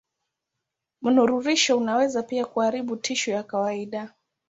[1.01, 4.13] Mnururisho unaweza pia kuharibu tishu ya kawaida.